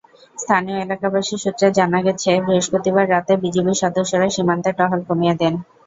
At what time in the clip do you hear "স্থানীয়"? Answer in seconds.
0.37-0.77